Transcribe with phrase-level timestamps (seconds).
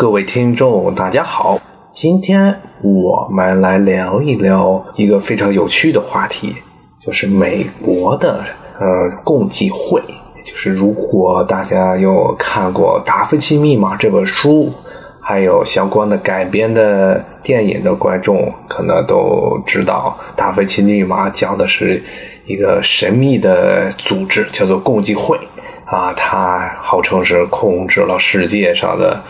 [0.00, 1.60] 各位听众，大家好，
[1.92, 6.56] 今天我们来聊一聊一个非常有趣的话题，
[7.04, 8.42] 就是美国的
[8.78, 10.00] 呃共济会。
[10.42, 14.72] 就是如果大家有看过《达芬奇密码》这本书，
[15.20, 22.02] 还有相关的改编的电影的观众，可能都知道《达芬奇密码》讲的是
[22.46, 25.38] 一个神秘的组织，叫做共济会。
[25.84, 29.20] 啊，它号称是控制了世界上的，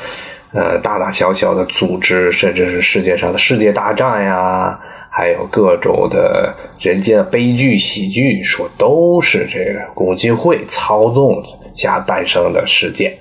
[0.52, 11.40] 呃，大大小小的组织，甚至是世界上的世界大战呀，还有各种的人间的悲剧、喜剧，说都是这个共济会操纵
[11.72, 13.12] 下诞生的事件。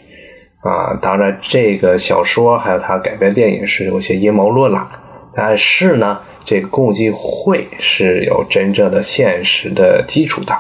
[0.62, 4.90] 啊，当然，这个小说还有它改编电影是有些阴谋论了，
[5.36, 10.54] 但是呢，这共济会是有真正的现实的基础的。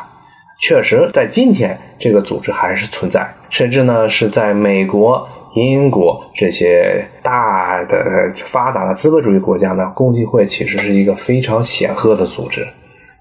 [0.61, 12.65] 确实，在今天，这个组织还是存在，甚至呢是在美国、英国这些大的发达的资本主义国家呢，共济会其实是一个非常显赫的组织。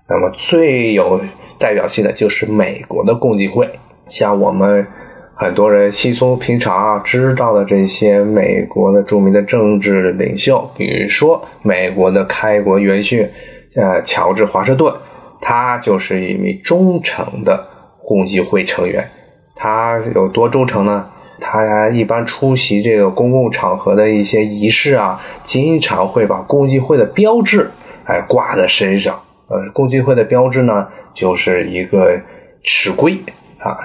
[0.08, 1.20] 那么最有
[1.58, 3.68] 代表性的就是美国的共济会，
[4.08, 4.86] 像我们
[5.34, 13.28] 很多人稀松平常知道的这些美国的著名的政治领袖，比如说美国的开国元勋，
[13.76, 14.92] 呃，乔治华盛顿。
[15.40, 17.64] 他就是一名忠诚的
[18.02, 19.08] 共济会成员，
[19.54, 21.08] 他有多忠诚呢？
[21.40, 27.70] 他一般出席这个公共场合的一些仪式啊，经常会把共济会的标志
[28.04, 29.20] 哎挂在身上。
[29.48, 32.20] 呃，共济会的标志呢，就是一个
[32.62, 33.18] 尺规
[33.58, 33.78] 啊，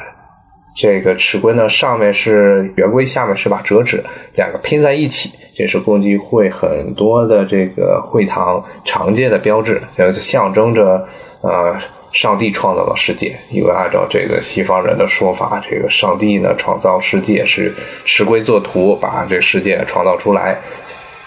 [0.75, 4.03] 这个尺规呢上面是圆规，下面是把折纸，
[4.35, 9.81] 两个拼在一起，这是共济会很多的这个会堂常见的标志，
[10.19, 11.07] 象征着。
[11.41, 11.75] 呃，
[12.13, 17.73] 上帝创造了世界，因为按照这个西方人的说法，这个上帝呢创造世界是
[18.05, 20.57] 石龟作图，把这世界创造出来。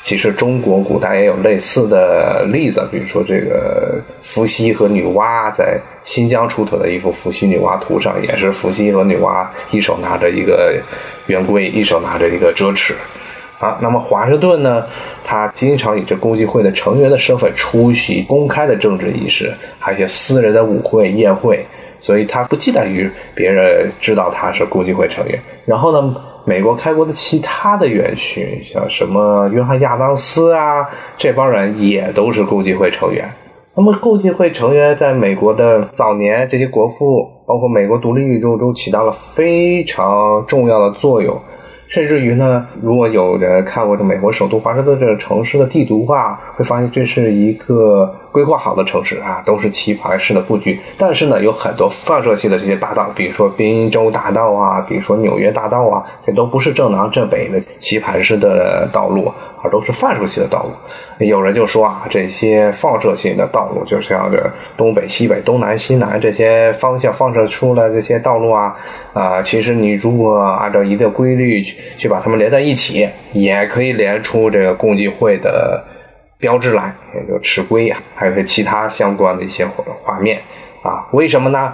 [0.02, 10.80] 其实中国古代也有类似的例子，比如说这个伏羲和女娲在新疆出土的一幅伏羲女娲图上，也是伏羲和女娲一手拿着一个
[11.26, 12.94] 圆规，一手拿着一个折尺。
[13.58, 14.84] 啊，那么华盛顿呢？
[15.24, 21.64] 他经常以这共济会的成员的身份出席公开的政治仪式，还有一些私人的舞会宴会，
[22.00, 25.40] 所以他不忌惮于别人知道他是共济会成员。
[25.64, 30.86] 然后呢，美国开国的其他的元勋，像什么约翰亚当斯啊，
[31.16, 33.26] 这帮人也都是共济会成员。
[33.74, 41.38] 那么，共济会成员在美国的早年，这些国父，包括美国独立运动中起到了非常重要的作用。
[41.88, 50.78] 甚至于呢，如果有人看过这美国首都华盛顿这个城市的地图话，会发现这是一个规划好的城市啊，都是棋盘式的布局。
[50.98, 59.32] 但是呢，有很多放射性的这些大道，比如说宾州大道啊，比如说纽约大道啊，这都不是正南正北的棋盘式的道路。
[59.68, 68.76] 都是放射性的道路，有人就说啊，这些放射性的道路就像这东北、西北、东南、西南这些方向放射出来这些道路啊，
[69.12, 75.82] 啊，其实你如果按照一定规律去去把它们连在一起，也可以连出这个共济会的
[76.38, 79.66] 标志来，也就尺规呀，还有其他相关的一些
[80.02, 80.40] 画面
[80.82, 81.06] 啊。
[81.12, 81.72] 为什么呢？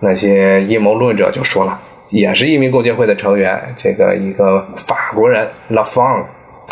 [0.00, 6.22] 那些阴谋论者就说了，也是一名共济会的成员，这个一个法国人拉方。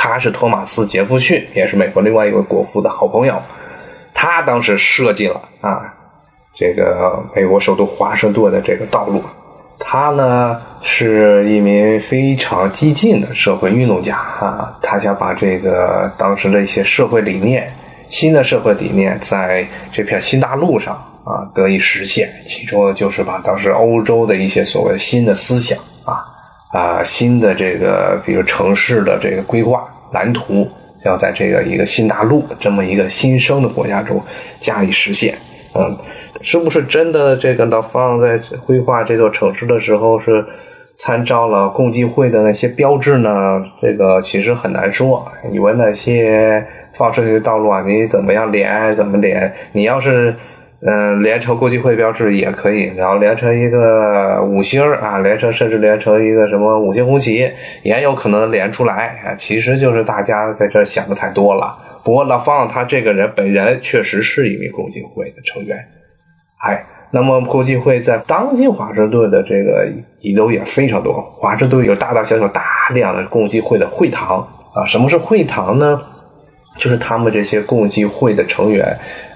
[0.05, 3.41] 他是托马斯·杰弗逊，也是美国另外一位国父的好朋友。
[4.13, 5.95] 他当时设计了啊，
[6.57, 9.23] 这个美国首都华盛顿的这个道路。
[9.79, 17.73] 他呢是一名非常激进的社会运动家啊，他想把这个当时的一些社会理念、
[18.09, 22.29] 新的社会理念，在这片新大陆上啊得以实现。
[22.45, 25.79] 其中就是把当时欧洲的一些所谓新的思想。
[26.75, 30.69] 啊，新的这个，比如城市的这个规划蓝图，
[31.05, 34.23] 要在这个一个新大陆这么一个新生的国家中
[34.61, 35.35] 加以实现。
[35.75, 35.97] 嗯，
[36.41, 37.37] 是不是真的？
[37.37, 40.45] 这个老方在规划这座城市的时候是
[40.97, 43.63] 参照了共济会的那些标志呢？
[43.81, 45.27] 这个其实很难说。
[45.51, 46.65] 你问那些
[46.95, 48.95] 放射性的道路啊，你怎么样连？
[48.95, 49.53] 怎么连？
[49.73, 50.35] 你要是。
[50.85, 57.49] 嗯，连成共济会标志也可以，然后连成一个五星啊，连成甚至连成一个什么五星红旗，
[57.85, 59.35] 也有可能连出来啊。
[59.37, 61.79] 其实就是大家在这想的太多了。
[62.03, 65.79] 不过老方他这个人本人确实是一名共济会的成员，
[66.67, 69.89] 哎，那么共济会在当今华盛顿的这个
[70.19, 74.39] 移动也非常多，华盛顿有大大小小大量的共济会的会堂
[74.75, 74.85] 啊。
[74.85, 76.03] 什么是会堂呢？
[76.77, 78.85] 就是他们这些共济会的成员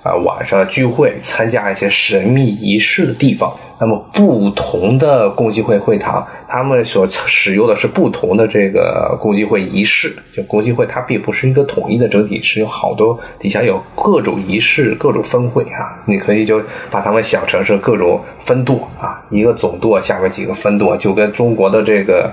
[0.03, 3.55] 啊，晚上聚会参加一些神秘仪式的地方。
[3.79, 10.17] 那么不同的共济会会堂，他们所使用的是不同的这个共济会仪式。
[10.33, 16.03] 就共济会它并不是一个统一的整体，是有好多底下有各种仪式、各种分会啊。
[16.07, 22.33] 你可以就把它们想成是各种分舵啊，一个总舵下面几个分舵，就跟中国的这个。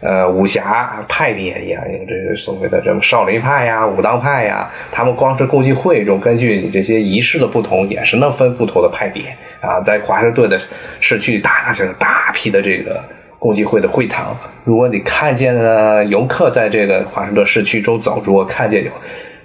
[0.00, 9.24] 呃，武侠派别一样，有这个所谓的什么少林派呀、武当派呀，他们光是共济会中，根据你这些仪式的不同，也是能分不同的派别
[9.60, 9.80] 啊。
[9.80, 10.60] 在华盛顿的
[11.00, 13.02] 市区，大小大批的这个
[13.40, 18.90] 共济会的会堂，如果你看见了游客在这个华盛顿市区中走，如果看见有，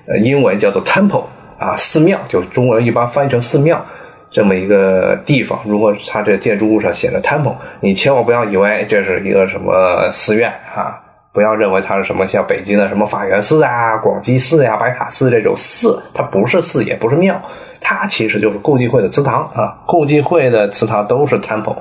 [0.06, 1.24] 呃，英文叫做 temple
[1.58, 3.84] 啊，寺庙，就中文一般翻译成寺庙。
[4.33, 11.00] 这么一个地方，如果它这建筑物上写着 temple，你千万不要以为这是一个什么寺院啊，
[11.31, 17.39] 不要认为它是什么像北京的什么法源寺啊、广济寺呀、白塔寺这种寺，它不是寺，也不是庙，
[17.80, 19.77] 它其实就是共济会的祠堂啊。
[19.85, 21.77] 共济会的祠堂都是 temple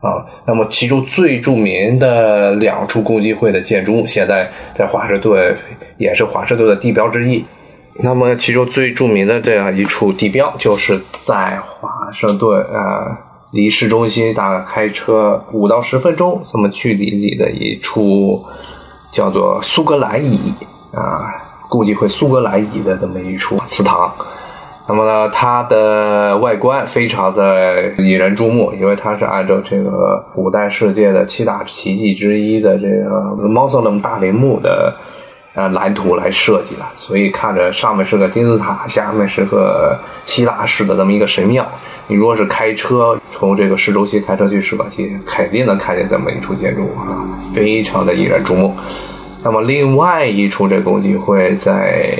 [0.00, 0.24] 啊。
[0.46, 5.54] 那么其中最著名的两处共济会的建筑物，现在在华盛顿
[5.98, 7.44] 也是华盛顿的地标之一。
[8.00, 13.14] 那么，其中最著名的这样一处地标，就是在华盛顿，呃，
[13.50, 18.42] 离市中心大概开车五到十分钟这么距离里的一处，
[19.12, 20.54] 叫做苏格兰椅
[20.94, 21.28] 啊，
[21.68, 24.10] 估计会苏格兰椅的这么一处祠堂。
[24.88, 34.96] 那么呢，它的外观非常的引人注目，因为它是按照这个古代世界的七大奇迹之一的这个猫色那么大陵墓的。
[35.54, 41.66] 呃，蓝图来设计的，所以看着上面是个金字塔，下面是个希腊式的这么一个神庙。
[42.08, 47.22] 你如果是开车从这个市中心开车去舍弃，肯定能看见这么一处建筑物啊，
[47.54, 48.74] 非常的引人注目。
[49.42, 52.16] 那么，另外一处这共济会在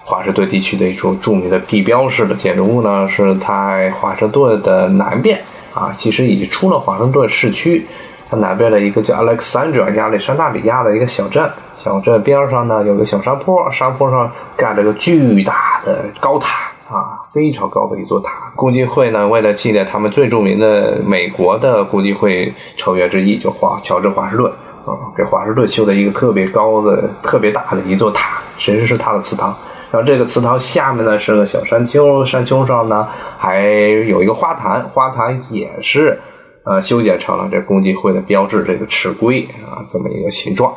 [0.00, 5.40] 华盛顿地区的一处著名的地标式的建筑物呢，是在华盛顿的南边
[5.72, 7.86] 啊，其实已经出了华盛顿市区，
[8.28, 11.48] 它南边的一个叫 alexandra 亚历山大里亚的一个小镇。
[11.76, 18.50] 小镇边上呢有个小山坡，山坡上盖了个巨大的高塔啊，非常高的一座塔。
[18.56, 24.52] 共济会呢为了纪念他们最著名的美国的共济会成员之一，就华乔治华盛顿
[24.84, 29.54] 啊，给华盛顿修的一个特别高的、特别大的一座塔，其实是他的祠堂。
[29.92, 33.06] 然后这个祠堂下面呢是个小山丘，山丘上呢
[33.38, 36.18] 还有一个花坛，花坛也是
[36.66, 40.74] 呃修剪成了这共济会的标志，这个赤龟啊这么一个形状。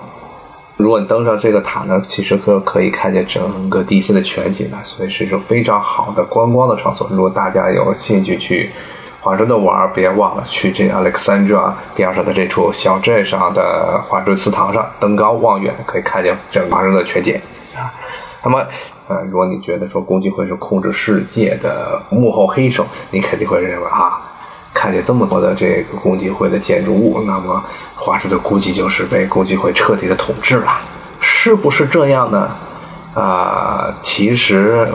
[0.77, 7.09] 如果你登上这个塔呢，其实可可以看见整个 DC 的全景的，所以是一个非常好的观光的场所。
[7.11, 8.69] 如果大家有兴趣去
[9.19, 17.35] 华盛顿玩，别忘了去这 Alexandra 边上的这处小镇上的华盛顿祠堂上登高望远，可以看见整个华盛顿全景
[17.75, 17.91] 啊。
[18.43, 18.65] 那么，
[19.09, 24.21] 呃，如果你觉得说共济会是控制世界的幕后黑手，你肯定会认为啊。
[24.73, 27.63] 看见这么多的这个共济会的建筑物，那么
[27.95, 30.79] 华盛顿估计就是被共济会彻底的统治了，
[31.19, 32.49] 是不是这样呢？
[33.15, 34.87] 啊，其实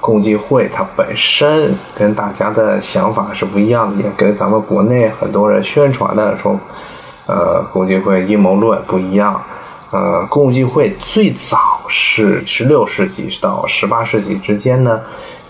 [0.00, 6.58] 共济会它本身跟大家的想法是不一样的，也跟咱们国内很多人宣传的说，
[7.26, 9.40] 呃，共济会阴谋论不一样。
[9.92, 15.00] 呃，共济会最早是十六世纪到十八世纪之间呢。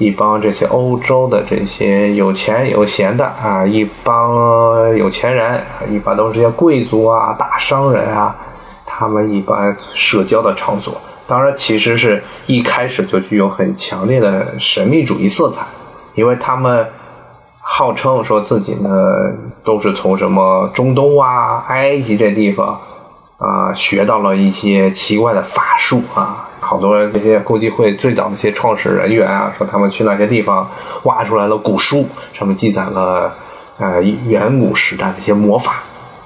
[0.00, 8.34] 一帮这些欧洲的这些有钱有闲的啊，一帮有钱人，一般都是些贵族啊、大商人啊，
[8.86, 10.98] 他们一般社交的场所。
[11.26, 15.66] 当然，其实是一开始就具有很强烈的神秘主义色彩，
[16.14, 16.88] 因为他们
[17.60, 18.88] 号称说自己呢
[19.62, 22.80] 都是从什么中东啊、埃及这地方
[23.36, 26.46] 啊学到了一些奇怪的法术啊。
[26.70, 30.70] 好多人这些共济会最早的一些创始人员啊，说他们去那些地方
[31.02, 33.34] 挖出来了古书，上面记载了
[33.78, 35.82] 呃远古时代的一些魔法。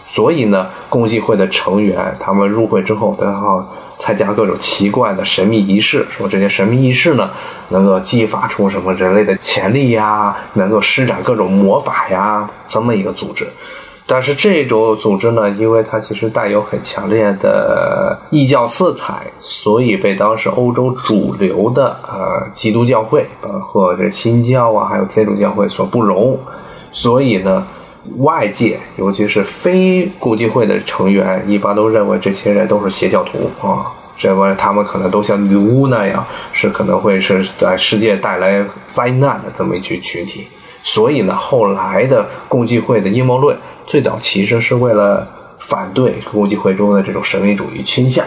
[0.07, 3.67] 所以呢，共济会的成员他们入会之后都要
[3.99, 7.31] 参加各种奇怪的神秘仪式，说这些神秘仪式呢
[7.71, 13.49] 能够激发出什么人类的潜力呀，能够施展各种魔法呀，这么一个组织。
[14.07, 26.39] 但是这种组织呢，因为它其实带有很强烈的异教色彩，所以被当时欧洲主流的呃基督教会，包括这新教啊，还有天主教会所不容。
[26.93, 27.67] 所以呢，
[28.19, 40.47] 外界尤其是非共济会的成员，一般都认为这些人都是邪教徒啊，认为他们可能都像女巫那样，是可能会是在世界带来灾难的这么一群群体。
[40.83, 43.57] 所以呢，后来的共济会的阴谋论。
[43.87, 45.27] 最早其实是为了
[45.59, 48.25] 反对共济会中的这种神秘主义倾向，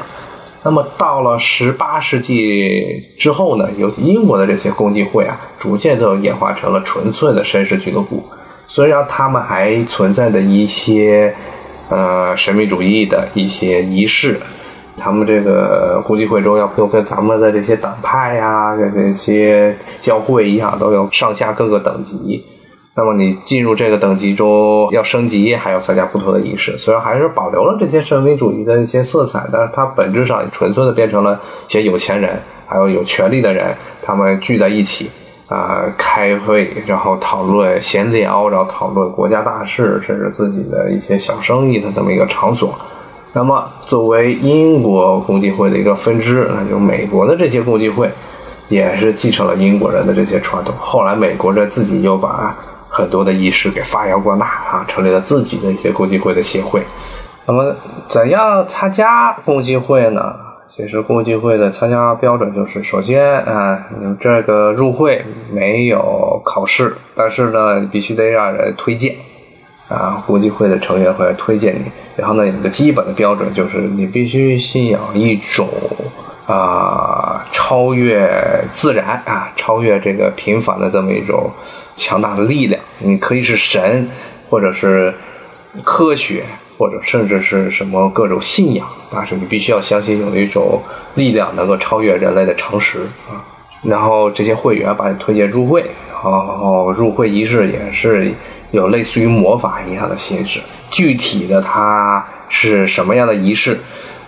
[0.63, 8.23] 那么到了十八世纪之后呢，尤其英国的这些共济会啊，逐渐都演化成了纯粹的绅士俱乐部。
[8.67, 11.33] 虽然他们还存在的一些
[11.89, 14.39] 呃神秘主义的一些仪式，
[14.97, 22.43] 他们这个共济会中要跟咱们的这些党派呀、这些教会一样，都有上下各个等级。
[22.97, 26.75] 那么你进入这个等级中要升级，还要参加不同的仪式。
[26.79, 31.39] 虽然还是保留了这些神秘主义的一些色彩，但是它本质上纯粹的变成了
[31.69, 32.31] 一些有钱人，
[32.65, 35.11] 还有有权利的人，他们聚在一起
[35.47, 42.73] 啊开会，然后讨论闲聊，然后讨论国家大事，甚至自己的一些小生意的这么一个场所。
[43.31, 48.09] 那么作为英国共济会的一个分支，那就美国的这些共济会
[48.69, 50.73] 也是继承了英国人的这些传统。
[50.79, 52.57] 后来美国人自己又把
[52.97, 56.81] 很多的仪式给发扬光大啊，成立了自己的一些共济会的协会。
[57.45, 57.75] 那么，
[58.09, 60.33] 怎样参加共济会呢？
[60.67, 69.15] 其实共济会的参加标准就是：首先啊，你这个入会没有考试，但是呢，必须得让人推荐
[69.89, 71.91] 啊，共济会的成员会推荐你。
[72.15, 75.69] 然后呢，有个基本的标准就是，你必须信仰一种
[76.47, 78.27] 啊，超越
[78.71, 81.51] 自然啊，超越这个平凡的这么一种。
[81.99, 84.07] 强大的力量，你可以是神，
[84.49, 85.13] 或者是
[85.83, 86.43] 科学，
[86.77, 90.81] 或者甚至是什么各种信仰，但是你必须要相信有一种
[91.15, 92.99] 力量能够超越人类的常识
[93.29, 93.43] 啊。
[93.83, 98.33] 然后这些会员把你推荐入会，然后入会仪式也是
[98.71, 100.59] 有类似于魔法一样的形式。
[100.89, 103.79] 具体的它是什么样的仪式，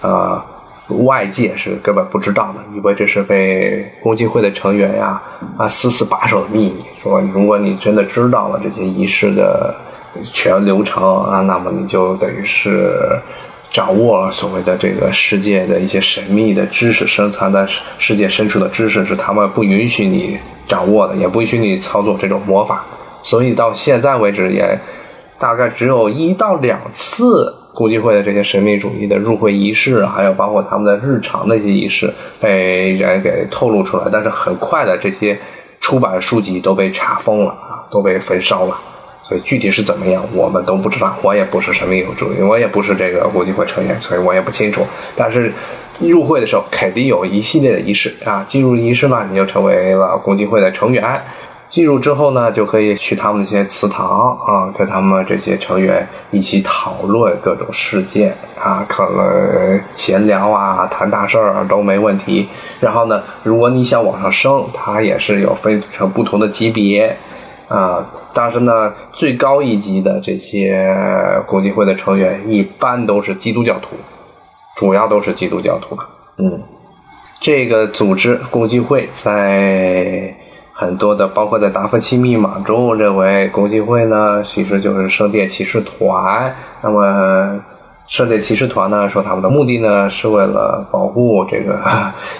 [0.01, 0.41] 呃。
[0.89, 5.21] 外界是根本不知道的，以为这是被共济会的成员呀
[5.57, 6.83] 啊死死把守的秘密。
[7.01, 9.75] 说如果你真的知道了这些仪式的
[10.33, 13.19] 全流程啊，那么你就等于是
[13.71, 17.67] 掌握了所谓的这个世界的一些神秘的知识，深藏在
[17.99, 22.83] 世界深处的知识是他们不允许你掌握的，也不允许你操作这种魔法。
[23.21, 24.79] 所以到现在为止，也
[25.37, 27.53] 大概只有一到两次。
[27.79, 34.03] 共济会的这些神秘主义的入会仪式，还有包括他们的日常的一些仪式，被人给透露出来。
[34.11, 35.39] 但是很快的，这些
[35.79, 38.77] 出版书籍都被查封了啊，都被焚烧了。
[39.23, 41.15] 所以具体是怎么样，我们都不知道。
[41.21, 44.85] 我也不是神秘主义，我也不是这个共济会成员，所以我也不清楚。
[45.15, 45.53] 但是
[46.01, 51.21] 入会的时候肯定有一系列的仪式啊，进入仪式嘛，你就成为了共济会的成员。
[51.69, 62.49] 进入之后呢，就可以去他们那些祠堂啊，跟他们这些成员一起讨论各种事件啊，可能闲聊啊，谈大事儿都没问题。
[62.79, 67.15] 然后呢，如果你想往上升，它也是有分成不同的级别
[67.67, 68.03] 啊。
[68.33, 70.91] 但是呢，最高一级的这些
[71.45, 73.89] 共济会的成员一般都是基督教徒，
[74.75, 76.09] 主要都是基督教徒吧。
[76.39, 76.63] 嗯，
[77.39, 80.35] 这个组织共济会在。
[80.79, 86.55] 很多的，包括在达芬奇密码中认为共济会呢，其实就是圣殿骑士团。
[86.81, 87.59] 那么，
[88.07, 91.77] 圣殿骑士团呢，说他们的目的呢，是为了保护这个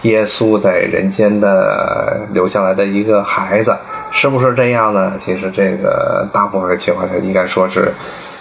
[0.03, 3.75] 耶稣在人间的留下来的一个孩子，
[4.09, 5.11] 是不是这样呢？
[5.19, 7.91] 其实这个大部分情况下应该说是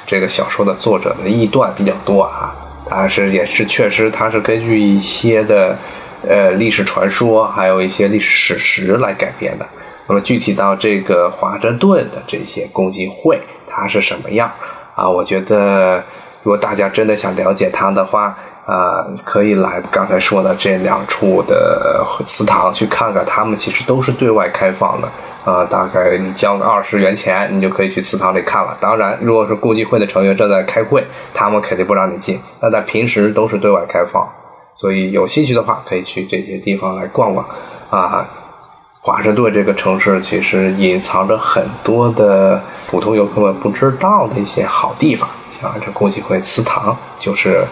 [0.06, 2.54] 这个小说的作者的臆断比较多啊。
[2.88, 5.76] 但是也是确实，他是根据一些的
[6.24, 9.66] 呃历史传说，还有一些历史史实来改编的。
[10.08, 14.50] 那么具体到这个华盛顿的这些共济会，它是什么样
[14.94, 15.06] 啊？
[15.08, 16.02] 我觉得，
[16.42, 18.34] 如果大家真的想了解它的话，
[18.64, 25.08] 啊，可以来刚才说的这两处的祠堂去看看，他们其实都是对外开放的。
[25.44, 28.76] 啊，大概你交个二十元钱，你就可以去祠堂里看了。
[28.80, 32.40] 当然，如果是共济会的成员正在开会，他们肯定不让你进。
[32.60, 34.28] 那在平时都是对外开放，
[34.74, 37.46] 所以有兴趣的话，可以去这些地方来逛逛，
[37.90, 38.26] 啊。
[39.00, 45.28] 华盛顿这个城市其实隐藏着很多的普通游客们不知道的一些好地方，
[45.58, 47.64] 像这共济会祠堂，就是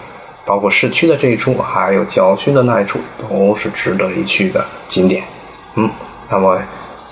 [0.47, 5.25] 包括市区的这一处，还有郊区的那一处，都是值得一去的景点。
[5.75, 5.91] 嗯，
[6.31, 6.59] 那么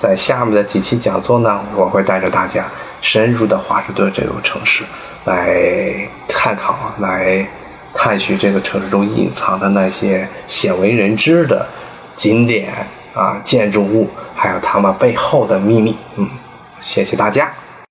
[0.01, 2.65] 在下面的几期讲座呢，我会带着大家
[3.03, 4.85] 深入的华盛顿这座城市
[5.25, 7.47] 来探讨、来
[7.93, 11.67] 探寻这个城市中隐藏的那些鲜为人知的
[12.17, 12.87] 景点。
[13.15, 16.29] 啊，建筑物还有他们背后的秘密，嗯，
[16.81, 17.51] 谢谢大家。